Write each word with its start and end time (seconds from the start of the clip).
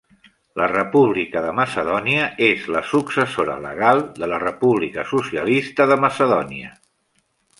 La 0.59 0.67
República 0.69 1.41
de 1.47 1.51
Macedònia 1.57 2.23
és 2.47 2.63
la 2.75 2.81
successora 2.93 3.59
legal 3.67 4.03
de 4.23 4.31
la 4.33 4.41
República 4.45 5.05
Socialista 5.13 5.89
de 5.95 5.99
Macedònia. 6.07 6.75